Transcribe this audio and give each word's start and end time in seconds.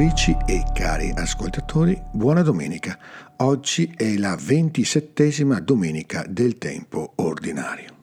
ascoltatrici 0.00 0.36
e 0.46 0.64
cari 0.72 1.12
ascoltatori, 1.14 2.00
buona 2.10 2.40
domenica. 2.40 2.98
Oggi 3.38 3.92
è 3.94 4.16
la 4.16 4.34
ventisettesima 4.40 5.60
domenica 5.60 6.24
del 6.26 6.56
tempo 6.56 7.12
ordinario. 7.16 7.96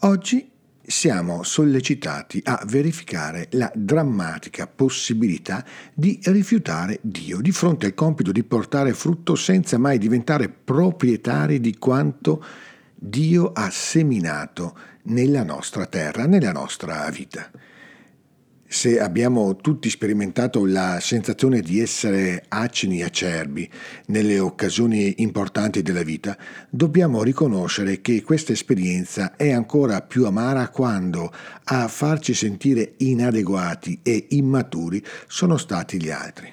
Oggi 0.00 0.48
siamo 0.80 1.42
sollecitati 1.42 2.40
a 2.44 2.62
verificare 2.66 3.48
la 3.52 3.70
drammatica 3.74 4.68
possibilità 4.68 5.64
di 5.92 6.20
rifiutare 6.22 7.00
Dio 7.02 7.40
di 7.40 7.50
fronte 7.50 7.86
al 7.86 7.94
compito 7.94 8.30
di 8.30 8.44
portare 8.44 8.94
frutto 8.94 9.34
senza 9.34 9.76
mai 9.76 9.98
diventare 9.98 10.48
proprietari 10.48 11.58
di 11.58 11.76
quanto 11.78 12.44
Dio 12.94 13.50
ha 13.52 13.68
seminato 13.70 14.78
nella 15.04 15.42
nostra 15.42 15.86
terra, 15.86 16.26
nella 16.26 16.52
nostra 16.52 17.10
vita 17.10 17.50
se 18.68 19.00
abbiamo 19.00 19.56
tutti 19.56 19.88
sperimentato 19.88 20.64
la 20.64 20.98
sensazione 21.00 21.60
di 21.60 21.80
essere 21.80 22.44
acini 22.48 23.02
acerbi 23.02 23.68
nelle 24.06 24.38
occasioni 24.38 25.14
importanti 25.18 25.82
della 25.82 26.02
vita, 26.02 26.36
dobbiamo 26.68 27.22
riconoscere 27.22 28.00
che 28.00 28.22
questa 28.22 28.52
esperienza 28.52 29.36
è 29.36 29.52
ancora 29.52 30.02
più 30.02 30.26
amara 30.26 30.68
quando 30.68 31.32
a 31.64 31.88
farci 31.88 32.34
sentire 32.34 32.94
inadeguati 32.98 34.00
e 34.02 34.26
immaturi 34.30 35.02
sono 35.26 35.56
stati 35.56 36.02
gli 36.02 36.10
altri. 36.10 36.52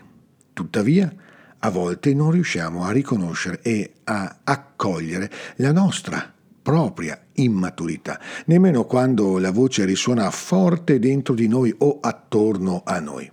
Tuttavia, 0.53 1.13
a 1.59 1.69
volte 1.69 2.13
non 2.13 2.31
riusciamo 2.31 2.83
a 2.83 2.91
riconoscere 2.91 3.59
e 3.61 3.93
a 4.03 4.39
accogliere 4.43 5.31
la 5.55 5.71
nostra 5.71 6.32
propria 6.63 7.21
immaturità, 7.33 8.19
nemmeno 8.45 8.85
quando 8.85 9.37
la 9.37 9.51
voce 9.51 9.85
risuona 9.85 10.31
forte 10.31 10.97
dentro 10.97 11.35
di 11.35 11.47
noi 11.47 11.73
o 11.79 11.99
attorno 12.01 12.81
a 12.85 12.99
noi. 12.99 13.29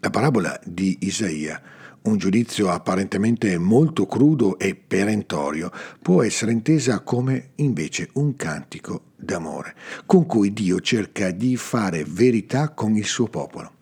La 0.00 0.10
parabola 0.10 0.60
di 0.62 0.98
Isaia, 1.00 1.60
un 2.02 2.18
giudizio 2.18 2.70
apparentemente 2.70 3.58
molto 3.58 4.06
crudo 4.06 4.58
e 4.58 4.76
perentorio, 4.76 5.72
può 6.00 6.22
essere 6.22 6.52
intesa 6.52 7.00
come 7.00 7.50
invece 7.56 8.10
un 8.12 8.36
cantico 8.36 9.06
d'amore, 9.16 9.74
con 10.04 10.26
cui 10.26 10.52
Dio 10.52 10.78
cerca 10.80 11.30
di 11.30 11.56
fare 11.56 12.04
verità 12.06 12.68
con 12.68 12.94
il 12.94 13.06
suo 13.06 13.26
popolo. 13.26 13.72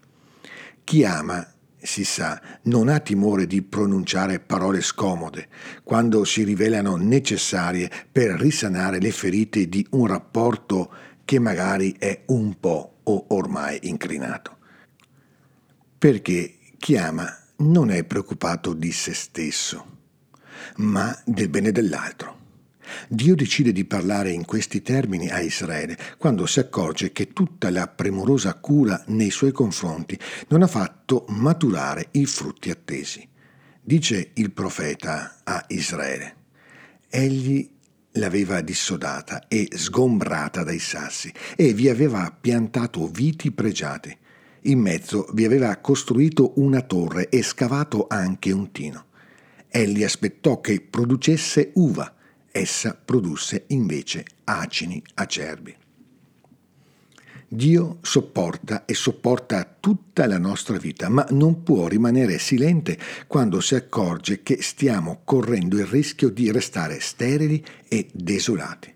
Chi 0.85 1.05
ama 1.05 1.47
si 1.85 2.05
sa, 2.05 2.41
non 2.63 2.89
ha 2.89 2.99
timore 2.99 3.47
di 3.47 3.61
pronunciare 3.63 4.41
parole 4.41 4.81
scomode 4.81 5.49
quando 5.83 6.25
si 6.25 6.43
rivelano 6.43 6.97
necessarie 6.97 7.91
per 8.11 8.31
risanare 8.41 8.99
le 8.99 9.11
ferite 9.11 9.69
di 9.69 9.87
un 9.91 10.07
rapporto 10.07 10.91
che 11.25 11.39
magari 11.39 11.95
è 11.99 12.23
un 12.27 12.59
po' 12.59 13.01
o 13.03 13.27
ormai 13.29 13.79
inclinato. 13.83 14.57
Perché 15.99 16.59
chi 16.79 16.97
ama 16.97 17.29
non 17.57 17.91
è 17.91 18.03
preoccupato 18.05 18.73
di 18.73 18.91
se 18.91 19.13
stesso, 19.13 19.87
ma 20.77 21.17
del 21.25 21.49
bene 21.49 21.71
dell'altro. 21.71 22.34
Dio 23.09 23.35
decide 23.35 23.73
di 23.73 23.85
parlare 23.85 24.31
in 24.31 24.45
questi 24.45 24.81
termini 24.81 25.29
a 25.29 25.41
Israele 25.41 25.97
quando 26.17 26.47
si 26.47 26.61
accorge 26.61 27.13
che 27.13 27.33
tutta 27.33 27.71
la 27.71 27.87
premurosa 27.87 28.55
cura 28.55 29.03
nei 29.09 29.31
suoi 29.31 29.53
confronti 29.53 30.19
non 30.49 30.63
ha 30.63 30.67
fatto 30.67 31.27
maturare 31.29 32.09
i 32.13 32.27
frutti 32.27 32.71
attesi. 32.71 33.27
Dice 33.81 34.31
il 34.35 34.51
profeta 34.53 35.41
a 35.45 35.65
Israele, 35.69 36.37
egli 37.11 37.71
l'aveva 38.13 38.61
dissodata 38.61 39.49
e 39.49 39.69
sgombrata 39.71 40.63
dai 40.63 40.79
sassi 40.79 41.33
e 41.57 41.75
vi 41.75 41.89
aveva 41.89 42.35
piantato 42.39 43.07
viti 43.09 43.51
pregiate. 43.51 44.19
In 44.63 44.79
mezzo 44.79 45.29
vi 45.33 45.45
aveva 45.45 45.77
costruito 45.77 46.53
una 46.57 46.81
torre 46.81 47.29
e 47.29 47.43
scavato 47.43 48.07
anche 48.09 48.53
un 48.53 48.73
tino. 48.73 49.07
Egli 49.69 50.05
aspettò 50.05 50.61
che 50.61 50.81
producesse 50.81 51.73
uva 51.75 52.14
essa 52.57 52.95
produsse 52.95 53.65
invece 53.69 54.25
acini 54.45 55.03
acerbi. 55.15 55.77
Dio 57.49 57.99
sopporta 58.01 58.85
e 58.85 58.95
sopporta 58.95 59.77
tutta 59.81 60.27
la 60.29 60.39
nostra 60.39 60.77
vita, 60.77 61.09
ma 61.09 61.27
non 61.31 61.65
può 61.65 61.89
rimanere 61.89 62.39
silente 62.39 62.97
quando 63.27 63.61
si 63.61 63.75
accorge 63.75 64.45
che 64.45 64.63
stiamo 64.63 65.23
correndo 65.25 65.77
il 65.79 65.87
rischio 65.87 66.29
di 66.29 66.53
restare 66.53 67.01
sterili 67.01 67.65
e 67.89 68.09
desolati. 68.13 68.95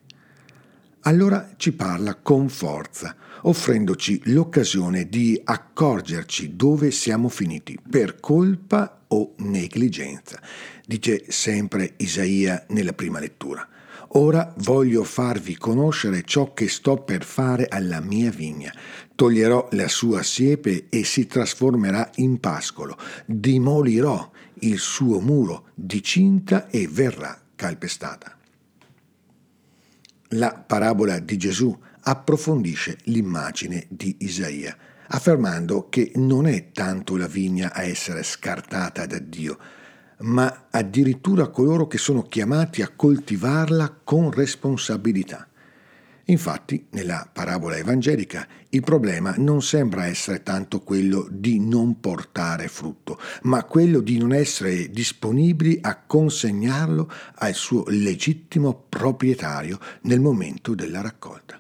Allora 1.03 1.51
ci 1.57 1.73
parla 1.73 2.15
con 2.15 2.49
forza, 2.49 3.17
offrendoci 3.43 4.23
l'occasione 4.27 5.09
di 5.09 5.41
accorgerci 5.43 6.55
dove 6.55 6.93
siamo 6.93 7.29
finiti, 7.29 7.77
per 7.89 8.21
colpa 8.21 8.98
o 9.09 9.35
negligenza 9.39 10.41
dice 10.87 11.25
sempre 11.29 11.95
Isaia 11.99 12.65
nella 12.69 12.93
prima 12.93 13.19
lettura. 13.21 13.69
Ora 14.13 14.55
voglio 14.59 15.05
farvi 15.05 15.57
conoscere 15.59 16.23
ciò 16.23 16.55
che 16.55 16.67
sto 16.69 16.97
per 16.97 17.25
fare 17.25 17.67
alla 17.69 18.01
mia 18.01 18.31
vigna. 18.31 18.73
Toglierò 19.15 19.69
la 19.73 19.89
sua 19.89 20.23
siepe 20.23 20.87
e 20.89 21.05
si 21.05 21.27
trasformerà 21.27 22.11
in 22.17 22.41
pascolo. 22.41 22.97
Dimolirò 23.27 24.31
il 24.61 24.79
suo 24.79 25.21
muro 25.21 25.69
di 25.75 26.03
cinta 26.03 26.69
e 26.71 26.89
verrà 26.89 27.39
calpestata. 27.55 28.35
La 30.33 30.53
parabola 30.53 31.19
di 31.19 31.37
Gesù 31.37 31.77
approfondisce 32.01 32.99
l'immagine 33.05 33.85
di 33.89 34.17
Isaia, 34.21 34.75
affermando 35.09 35.89
che 35.89 36.13
non 36.17 36.47
è 36.47 36.71
tanto 36.73 37.17
la 37.17 37.27
vigna 37.27 37.73
a 37.73 37.83
essere 37.83 38.23
scartata 38.23 39.07
da 39.07 39.19
Dio, 39.19 39.59
ma 40.21 40.67
addirittura 40.71 41.49
coloro 41.49 41.87
che 41.87 41.99
sono 41.99 42.23
chiamati 42.23 42.83
a 42.83 42.93
coltivarla 42.95 44.01
con 44.05 44.31
responsabilità. 44.31 45.49
Infatti, 46.31 46.89
nella 46.91 47.27
parabola 47.33 47.77
evangelica, 47.77 48.47
il 48.71 48.83
problema 48.83 49.35
non 49.39 49.63
sembra 49.63 50.05
essere 50.05 50.43
tanto 50.43 50.81
quello 50.81 51.27
di 51.31 51.59
non 51.59 52.01
portare 52.01 52.69
frutto, 52.69 53.19
ma 53.43 53.65
quello 53.65 54.01
di 54.01 54.19
non 54.19 54.35
essere 54.35 54.91
disponibili 54.91 55.79
a 55.81 55.97
consegnarlo 55.97 57.11
al 57.37 57.55
suo 57.55 57.85
legittimo 57.89 58.85
proprietario 58.91 59.79
nel 60.03 60.21
momento 60.21 60.75
della 60.75 61.01
raccolta. 61.01 61.59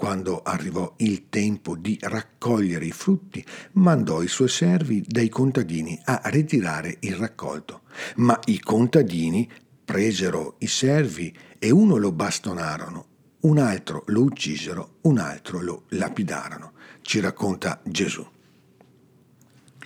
Quando 0.00 0.40
arrivò 0.40 0.94
il 0.96 1.28
tempo 1.28 1.76
di 1.76 1.98
raccogliere 2.00 2.86
i 2.86 2.90
frutti, 2.90 3.44
mandò 3.72 4.22
i 4.22 4.28
suoi 4.28 4.48
servi 4.48 5.04
dai 5.06 5.28
contadini 5.28 6.00
a 6.02 6.22
ritirare 6.24 6.96
il 7.00 7.16
raccolto. 7.16 7.82
Ma 8.16 8.40
i 8.46 8.60
contadini 8.60 9.46
presero 9.84 10.54
i 10.60 10.68
servi 10.68 11.36
e 11.58 11.70
uno 11.70 11.96
lo 11.96 12.12
bastonarono, 12.12 13.06
un 13.40 13.58
altro 13.58 14.04
lo 14.06 14.22
uccisero, 14.22 14.96
un 15.02 15.18
altro 15.18 15.60
lo 15.60 15.82
lapidarono. 15.88 16.72
Ci 17.02 17.20
racconta 17.20 17.78
Gesù. 17.84 18.26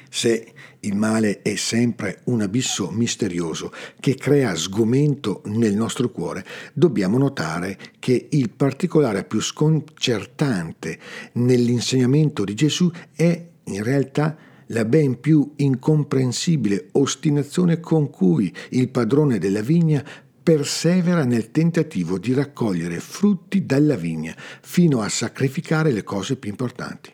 Se 0.09 0.55
il 0.87 0.97
male 0.97 1.43
è 1.43 1.55
sempre 1.57 2.21
un 2.25 2.43
abisso 2.43 2.91
misterioso 2.91 3.73
che 4.01 4.15
crea 4.15 4.55
sgomento 4.55 5.43
nel 5.47 5.75
nostro 5.75 6.11
cuore, 6.11 6.45
dobbiamo 6.73 7.19
notare 7.19 7.79
che 7.99 8.29
il 8.31 8.51
particolare 8.51 9.25
più 9.25 9.41
sconcertante 9.41 10.99
nell'insegnamento 11.33 12.45
di 12.45 12.55
Gesù 12.55 12.91
è 13.15 13.49
in 13.65 13.83
realtà 13.83 14.37
la 14.69 14.85
ben 14.85 15.21
più 15.21 15.53
incomprensibile 15.57 16.89
ostinazione 16.93 17.81
con 17.81 18.11
cui 18.11 18.53
il 18.71 18.89
padrone 18.89 19.39
della 19.39 19.61
vigna 19.61 20.03
persevera 20.43 21.25
nel 21.25 21.51
tentativo 21.51 22.19
di 22.19 22.35
raccogliere 22.35 23.01
frutti 23.01 23.65
dalla 23.65 23.97
vigna 23.97 24.35
fino 24.61 25.01
a 25.01 25.09
sacrificare 25.09 25.91
le 25.91 26.03
cose 26.03 26.37
più 26.37 26.51
importanti. 26.51 27.14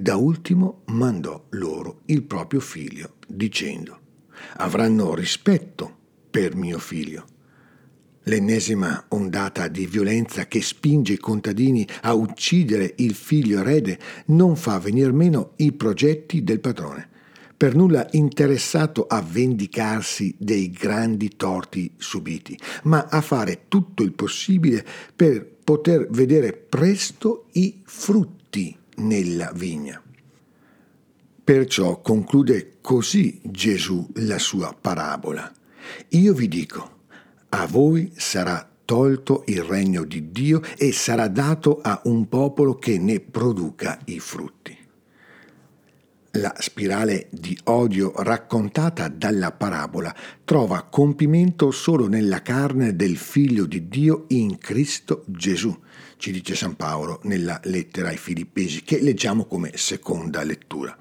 Da 0.00 0.14
ultimo 0.14 0.82
mandò 0.86 1.46
loro 1.50 2.02
il 2.06 2.22
proprio 2.22 2.60
figlio, 2.60 3.14
dicendo, 3.26 3.98
avranno 4.58 5.12
rispetto 5.12 5.92
per 6.30 6.54
mio 6.54 6.78
figlio. 6.78 7.24
L'ennesima 8.24 9.06
ondata 9.08 9.66
di 9.66 9.86
violenza 9.86 10.46
che 10.46 10.62
spinge 10.62 11.14
i 11.14 11.18
contadini 11.18 11.84
a 12.02 12.14
uccidere 12.14 12.94
il 12.98 13.14
figlio 13.14 13.58
erede 13.58 13.98
non 14.26 14.54
fa 14.54 14.78
venir 14.78 15.12
meno 15.12 15.54
i 15.56 15.72
progetti 15.72 16.44
del 16.44 16.60
padrone, 16.60 17.08
per 17.56 17.74
nulla 17.74 18.06
interessato 18.12 19.04
a 19.08 19.20
vendicarsi 19.20 20.32
dei 20.38 20.70
grandi 20.70 21.30
torti 21.36 21.90
subiti, 21.96 22.56
ma 22.84 23.08
a 23.10 23.20
fare 23.20 23.64
tutto 23.66 24.04
il 24.04 24.12
possibile 24.12 24.86
per 25.16 25.44
poter 25.64 26.06
vedere 26.08 26.52
presto 26.52 27.46
i 27.54 27.80
frutti 27.84 28.77
nella 28.98 29.50
vigna. 29.54 30.02
Perciò 31.42 32.00
conclude 32.00 32.76
così 32.80 33.40
Gesù 33.42 34.06
la 34.16 34.38
sua 34.38 34.76
parabola. 34.78 35.50
Io 36.10 36.34
vi 36.34 36.46
dico, 36.46 36.96
a 37.48 37.66
voi 37.66 38.12
sarà 38.14 38.68
tolto 38.84 39.44
il 39.46 39.62
regno 39.62 40.04
di 40.04 40.30
Dio 40.30 40.62
e 40.76 40.92
sarà 40.92 41.28
dato 41.28 41.80
a 41.82 42.00
un 42.04 42.28
popolo 42.28 42.76
che 42.76 42.98
ne 42.98 43.20
produca 43.20 43.98
i 44.06 44.18
frutti. 44.18 44.77
La 46.40 46.54
spirale 46.58 47.28
di 47.30 47.58
odio 47.64 48.12
raccontata 48.16 49.08
dalla 49.08 49.50
parabola 49.50 50.14
trova 50.44 50.86
compimento 50.88 51.70
solo 51.70 52.06
nella 52.06 52.42
carne 52.42 52.94
del 52.94 53.16
Figlio 53.16 53.66
di 53.66 53.88
Dio 53.88 54.24
in 54.28 54.58
Cristo 54.58 55.24
Gesù, 55.26 55.76
ci 56.16 56.30
dice 56.30 56.54
San 56.54 56.76
Paolo 56.76 57.20
nella 57.24 57.60
lettera 57.64 58.08
ai 58.08 58.16
Filippesi, 58.16 58.82
che 58.82 59.00
leggiamo 59.00 59.46
come 59.46 59.72
seconda 59.74 60.42
lettura. 60.44 60.96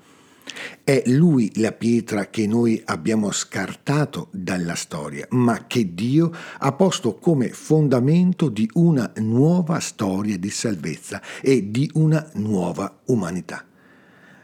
È 0.84 1.04
lui 1.06 1.52
la 1.56 1.72
pietra 1.72 2.30
che 2.30 2.48
noi 2.48 2.82
abbiamo 2.86 3.32
scartato 3.32 4.30
dalla 4.32 4.76
storia, 4.76 5.28
ma 5.32 5.68
che 5.68 5.94
Dio 5.94 6.32
ha 6.58 6.72
posto 6.72 7.16
come 7.16 7.50
fondamento 7.50 8.50
di 8.50 8.68
una 8.74 9.12
nuova 9.18 9.80
storia 9.80 10.38
di 10.38 10.50
salvezza 10.50 11.22
e 11.42 11.70
di 11.70 11.90
una 11.94 12.28
nuova 12.34 13.02
umanità. 13.06 13.66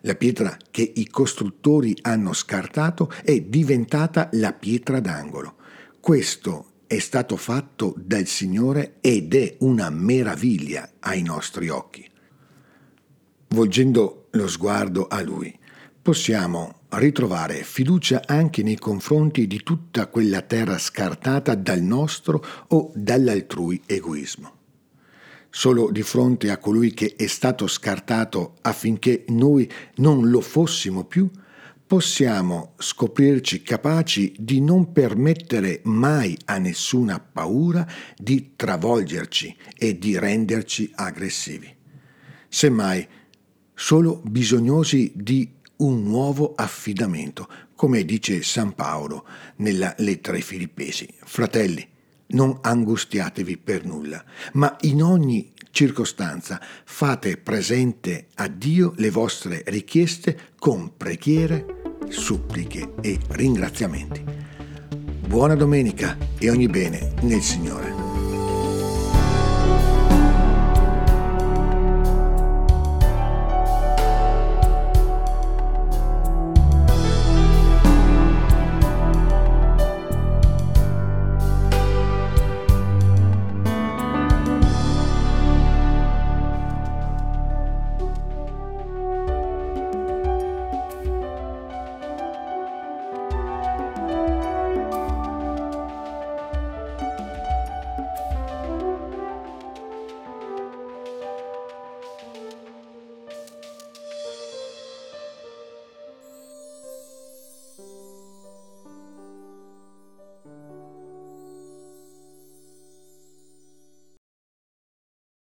La 0.05 0.15
pietra 0.15 0.57
che 0.69 0.91
i 0.95 1.07
costruttori 1.07 1.97
hanno 2.01 2.33
scartato 2.33 3.09
è 3.23 3.39
diventata 3.39 4.27
la 4.33 4.51
pietra 4.51 4.99
d'angolo. 4.99 5.55
Questo 6.01 6.71
è 6.87 6.99
stato 6.99 7.37
fatto 7.37 7.93
dal 7.97 8.25
Signore 8.25 8.95
ed 8.99 9.33
è 9.33 9.55
una 9.59 9.89
meraviglia 9.89 10.89
ai 10.99 11.21
nostri 11.21 11.69
occhi. 11.69 12.05
Volgendo 13.47 14.27
lo 14.31 14.47
sguardo 14.49 15.07
a 15.07 15.21
Lui, 15.21 15.57
possiamo 16.01 16.81
ritrovare 16.89 17.63
fiducia 17.63 18.23
anche 18.25 18.61
nei 18.61 18.77
confronti 18.77 19.47
di 19.47 19.63
tutta 19.63 20.07
quella 20.07 20.41
terra 20.41 20.77
scartata 20.77 21.55
dal 21.55 21.81
nostro 21.81 22.43
o 22.67 22.91
dall'altrui 22.93 23.81
egoismo 23.85 24.62
solo 25.55 25.91
di 25.91 26.01
fronte 26.01 26.49
a 26.49 26.57
colui 26.57 26.95
che 26.95 27.13
è 27.15 27.27
stato 27.27 27.67
scartato 27.67 28.55
affinché 28.61 29.23
noi 29.27 29.71
non 29.97 30.31
lo 30.31 30.41
fossimo 30.41 31.05
più, 31.05 31.29
possiamo 31.85 32.73
scoprirci 32.79 33.61
capaci 33.61 34.33
di 34.35 34.59
non 34.61 34.91
permettere 34.91 35.81
mai 35.83 36.35
a 36.45 36.57
nessuna 36.57 37.19
paura 37.19 37.87
di 38.17 38.53
travolgerci 38.55 39.55
e 39.77 39.99
di 39.99 40.17
renderci 40.17 40.91
aggressivi. 40.95 41.71
Semmai, 42.49 43.07
solo 43.75 44.23
bisognosi 44.25 45.11
di 45.13 45.47
un 45.77 46.01
nuovo 46.01 46.53
affidamento, 46.55 47.47
come 47.75 48.03
dice 48.05 48.41
San 48.41 48.73
Paolo 48.73 49.23
nella 49.57 49.93
lettera 49.99 50.35
ai 50.35 50.41
Filippesi. 50.41 51.07
Fratelli, 51.23 51.87
non 52.33 52.59
angustiatevi 52.61 53.57
per 53.57 53.85
nulla, 53.85 54.23
ma 54.53 54.77
in 54.81 55.01
ogni 55.01 55.51
circostanza 55.71 56.61
fate 56.85 57.37
presente 57.37 58.27
a 58.35 58.47
Dio 58.47 58.93
le 58.97 59.09
vostre 59.09 59.63
richieste 59.65 60.51
con 60.59 60.91
preghiere, 60.95 61.97
suppliche 62.09 62.93
e 63.01 63.19
ringraziamenti. 63.29 64.23
Buona 65.27 65.55
domenica 65.55 66.15
e 66.37 66.49
ogni 66.51 66.67
bene 66.67 67.13
nel 67.21 67.41
Signore. 67.41 68.02